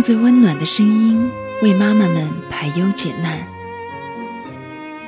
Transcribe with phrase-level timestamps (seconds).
[0.00, 1.30] 用最温暖的声音
[1.60, 3.46] 为妈妈们排忧解难，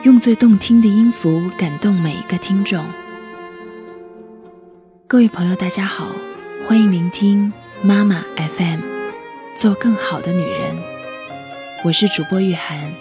[0.03, 2.85] 用最动听的音符感动每一个听众。
[5.09, 6.15] 各位朋友，大家好，
[6.69, 8.81] 欢迎聆听妈妈 FM，
[9.57, 10.77] 做更好的女人。
[11.85, 12.93] 我是主播玉涵。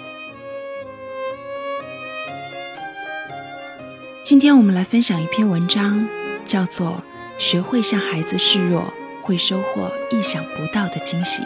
[4.24, 6.08] 今天我们来分享一篇文章，
[6.46, 7.04] 叫做
[7.44, 8.82] 《学会向孩子示弱》。
[9.24, 11.44] 会收获意想不到的惊喜。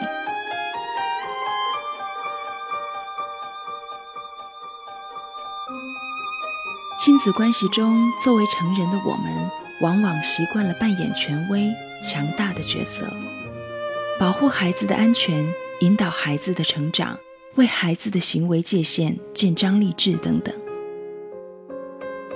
[7.05, 9.32] 亲子关系中，作为成人的我们，
[9.80, 11.71] 往往习惯了扮演权威、
[12.02, 13.05] 强大的角色，
[14.20, 15.48] 保护孩子的安全，
[15.82, 17.16] 引导孩子的成长，
[17.57, 20.52] 为孩子的行为界限建章立制等等。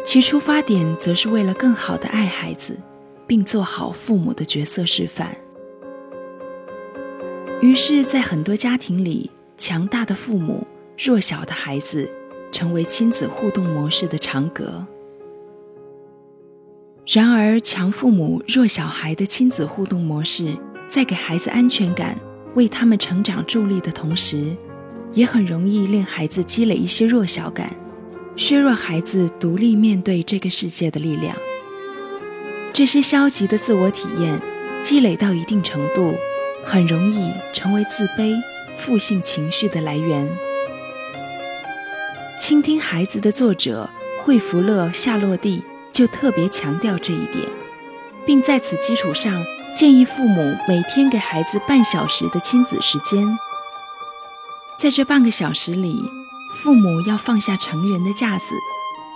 [0.05, 2.77] 其出发点，则是为了更好的爱孩子。
[3.25, 5.35] 并做好父母的角色示范。
[7.59, 12.11] 于是，在很多家庭里，强大的父母、弱小的孩子，
[12.59, 14.85] 成为亲子互动模式的常格。
[17.07, 20.57] 然而，强父母、弱小孩的亲子互动模式，
[20.89, 22.17] 在给孩子安全感、
[22.55, 24.53] 为他们成长助力的同时，
[25.13, 27.73] 也很容易令孩子积累一些弱小感，
[28.35, 31.33] 削弱孩子独立面对这个世界的力量。
[32.73, 34.37] 这些消极的自我体验
[34.83, 36.13] 积累到一定程度，
[36.65, 38.35] 很容易成为自卑、
[38.75, 40.29] 负性情绪的来源。
[42.39, 43.87] 倾听孩子的作者
[44.23, 47.45] 惠弗勒·夏洛蒂就特别强调这一点，
[48.25, 49.43] 并在此基础上
[49.75, 53.27] 建议父母每天给孩子半小时的亲子时间。
[54.79, 56.01] 在这半个小时里，
[56.63, 58.55] 父母要放下成人的架子，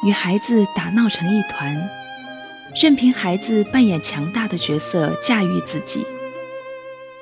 [0.06, 1.82] 与孩子打闹成一团。
[2.76, 6.06] 任凭孩子扮演强大的角色，驾驭自己，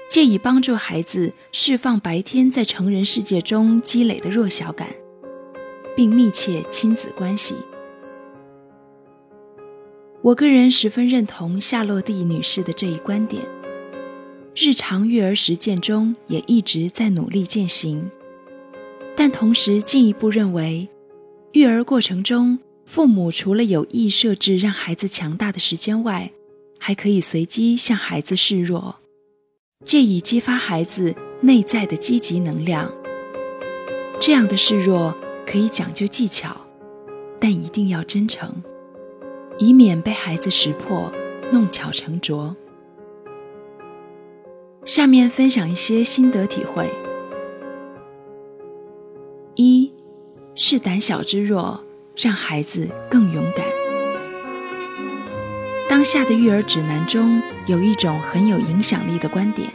[0.10, 4.88] 借以帮助孩子释放白天在成人世界中积累的弱小感，
[5.96, 7.56] 并密切亲子关系。
[10.22, 13.44] 我个人十分认同夏洛蒂女士的这一观点，
[14.56, 18.10] 日常育儿实践中也一直在努力践行，
[19.16, 20.88] 但同时进一步认为，
[21.54, 22.60] 育儿过程中。
[22.84, 26.30] 父母除了有意设置让孩子强大的时间外，
[26.78, 28.98] 还可以随机向孩子示弱，
[29.86, 32.94] 借以激发孩子内在的积极能量。
[34.20, 35.16] 这样的示弱
[35.46, 36.56] 可以讲究技巧，
[37.40, 38.50] 但一定要真诚，
[39.58, 41.12] 以免被孩子识破，
[41.52, 42.56] 弄巧成拙。
[44.86, 46.90] 下面分享一些心得体会：
[49.56, 49.94] 一
[50.56, 51.84] 是胆小之弱。
[52.18, 53.66] 让孩子更勇敢。
[55.90, 59.72] 当下的育儿指南中有一种很有影响力的观点，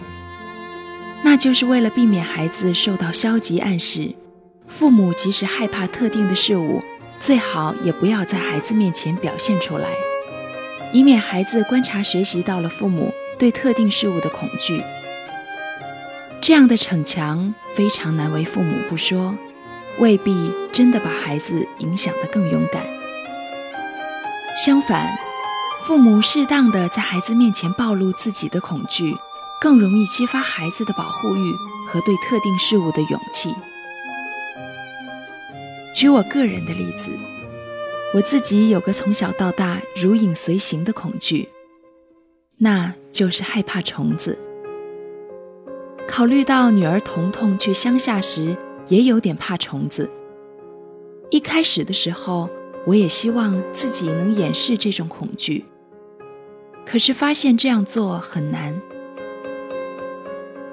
[1.25, 4.15] 那就是为了避免孩子受到消极暗示，
[4.69, 6.83] 父母即使害怕特定的事物，
[7.19, 9.89] 最好也不要在孩子面前表现出来，
[10.93, 14.83] 以免孩子观察学习到了父母对特定事物的恐惧。
[16.41, 19.35] 这样的逞强非常难为父母不说。
[19.99, 22.85] 未必真的把孩子影响得更勇敢。
[24.63, 25.17] 相反，
[25.87, 29.17] 父母适当的在孩子面前暴露自己的恐惧，
[29.59, 31.53] 更容易激发孩子的保护欲
[31.89, 33.55] 和对特定事物的勇气。
[35.97, 37.11] 举我个人的例子，
[38.13, 41.49] 我自己有个从小到大如影随形的恐惧，
[42.59, 44.39] 那就是害怕虫子。
[46.07, 48.55] 考虑到女儿彤彤去乡下时，
[48.89, 50.11] 也有点怕虫子。
[51.31, 52.51] 一开始的时候，
[52.85, 55.65] 我也希望自己能掩饰这种恐惧，
[56.85, 58.79] 可是发现这样做很难。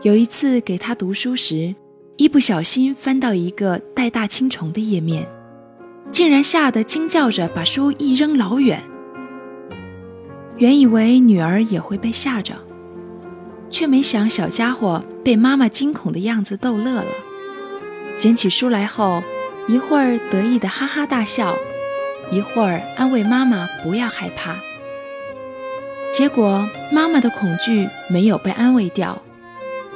[0.02, 1.74] 有一次给他读书时，
[2.15, 5.27] 一不小心翻到一个带大青虫的页面，
[6.12, 8.83] 竟然吓得惊叫着把书一扔老远。
[10.57, 12.54] 原以为女儿也会被吓着，
[13.71, 17.12] 却没想小家伙被妈妈惊恐的样子逗乐了。
[18.15, 19.24] 捡起书来后，
[19.68, 21.56] 一会儿得意的哈哈大笑，
[22.31, 24.57] 一会儿安慰妈妈不要害怕。
[26.12, 29.19] 结果妈妈的恐惧没有被安慰掉，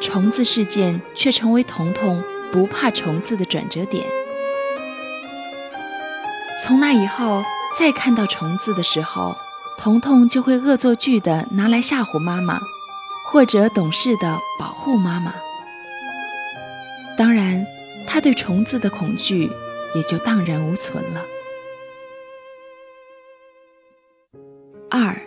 [0.07, 4.05] 虫子事件却成为彤彤不怕虫子的转折点。
[6.63, 7.43] 从那以后，
[7.77, 9.35] 再看到虫子的时候，
[9.77, 12.57] 彤彤就会恶作剧的拿来吓唬妈妈，
[13.29, 15.33] 或者懂事的保护妈妈。
[17.17, 17.65] 当然。
[18.09, 19.51] 他对虫子的恐惧
[19.93, 21.25] 也就荡然无存了。
[24.89, 25.21] 二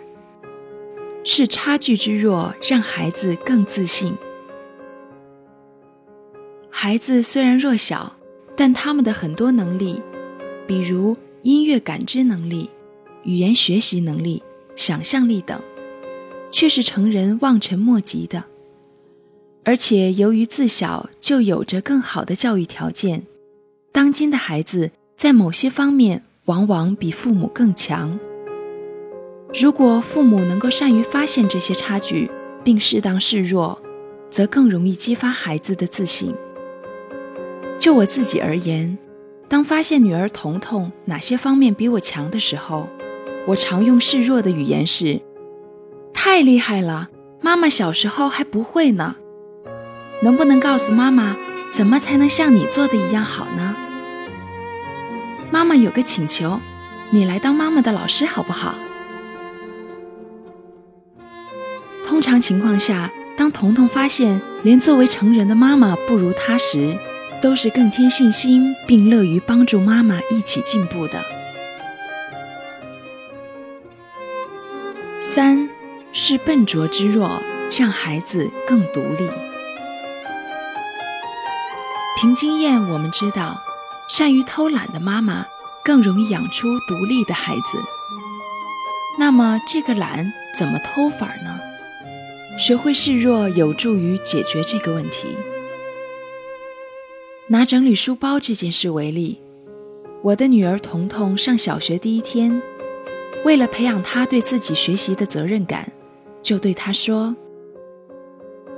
[1.23, 4.17] 是差距之弱让孩子更自信。
[6.83, 8.11] 孩子虽然弱小，
[8.57, 10.01] 但他们的很多能力，
[10.65, 12.71] 比如音乐感知能力、
[13.21, 14.41] 语言学习能力、
[14.75, 15.61] 想象力等，
[16.49, 18.45] 却是成人望尘莫及的。
[19.63, 23.27] 而且由于自小就有着更好的教育条件，
[23.91, 28.19] 当今的孩子在某些方面往往比父母更强。
[29.53, 32.31] 如果父母能够善于发现这些差距，
[32.63, 33.79] 并适当示弱，
[34.31, 36.33] 则更容易激发孩子的自信。
[37.81, 38.95] 就我自己而言，
[39.49, 42.87] 当发现女儿彤彤哪些方面比我强的时候，
[43.47, 45.19] 我常用示弱的语言是
[46.13, 47.09] ：“太厉害了，
[47.41, 49.15] 妈妈小时候还不会呢。
[50.21, 51.35] 能不能告诉妈妈，
[51.73, 53.75] 怎么才能像你做的一样好呢？”
[55.49, 56.59] 妈妈有个请求，
[57.09, 58.75] 你来当妈妈的老师好不好？
[62.05, 66.95] 通常情况下，当彤彤发现连作为成人的妈妈不如她时，
[67.41, 71.25] 都是更添信心，并乐于帮助妈妈一起进步的。
[75.19, 75.67] 三
[76.13, 77.41] 是笨拙之弱，
[77.71, 79.29] 让孩子更独立。
[82.17, 83.59] 凭经验，我们知道，
[84.07, 85.45] 善于偷懒的妈妈
[85.83, 87.79] 更容易养出独立的孩子。
[89.17, 91.59] 那么，这个懒怎么偷法呢？
[92.59, 95.35] 学会示弱，有助于解决这个问题。
[97.51, 99.37] 拿整理书包这件事为例，
[100.23, 102.61] 我的女儿彤彤上小学第一天，
[103.43, 105.91] 为了培养她对自己学习的责任感，
[106.41, 107.35] 就对她说：“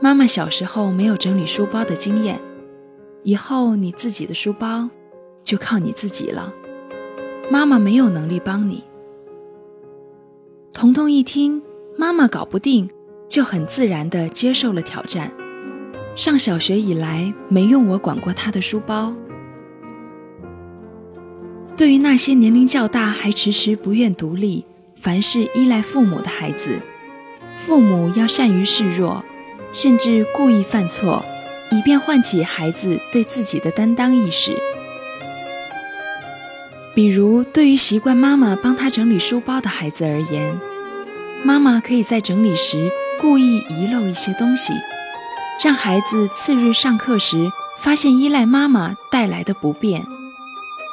[0.01, 2.41] 妈妈小时候没有整理书包的经验，
[3.21, 4.89] 以后你自己的书包
[5.43, 6.51] 就靠你自己了，
[7.51, 8.83] 妈妈没有能力帮你。”
[10.73, 11.61] 彤彤一听
[11.95, 12.89] 妈妈搞不定，
[13.27, 15.31] 就很自然地接受了挑战。
[16.15, 19.13] 上小学以来，没用我管过他的书包。
[21.75, 24.63] 对于那些年龄较大还迟迟不愿独立、
[24.95, 26.79] 凡事依赖父母的孩子，
[27.55, 29.25] 父母要善于示弱，
[29.73, 31.25] 甚至故意犯错，
[31.71, 34.55] 以便唤起孩子对自己的担当意识。
[36.93, 40.59] 比如，对于习惯妈妈帮他整理书包的孩子而言，
[41.43, 44.73] 妈妈可以在整理时故意遗漏一些东西。
[45.61, 50.05] 让孩子次日上课时发现依赖妈妈带来的不便，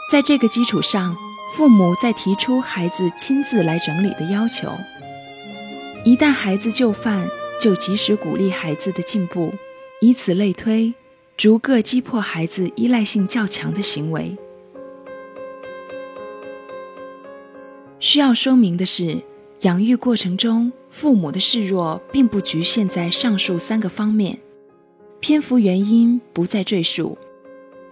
[0.09, 1.17] 在这个基础上，
[1.57, 4.71] 父母再提出孩子亲自来整理的要求。
[6.05, 7.29] 一旦孩子就范，
[7.61, 9.53] 就及时鼓励孩子的进步，
[10.01, 10.95] 以此类推，
[11.37, 14.37] 逐个击破孩子依赖性较强的行为。
[17.99, 19.21] 需要说明的是，
[19.63, 24.39] 养育过程中父母的示弱并不局限在上述三个方面。
[25.20, 27.19] 篇幅原因不再赘述，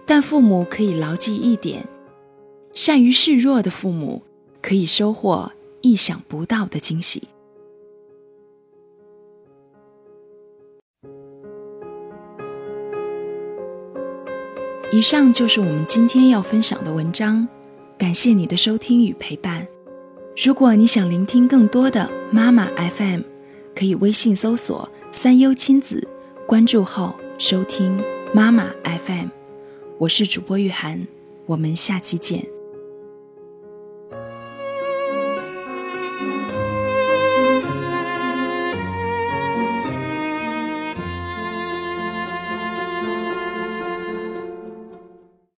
[0.03, 1.87] 但父母可以牢记一点：
[2.73, 4.23] 善于示弱的父母
[4.63, 7.23] 可以收获意想不到的惊喜。
[14.91, 17.47] 以上就是我们今天要分享的文章，
[17.95, 19.67] 感谢你的收听与陪伴。
[20.43, 23.21] 如果你想聆听更多的妈妈 FM，
[23.75, 26.07] 可以微信搜索“三优亲子”。
[26.47, 28.03] 关注后收听
[28.33, 29.29] 妈妈 FM，
[29.97, 31.07] 我是主播玉涵，
[31.45, 32.45] 我们下期见。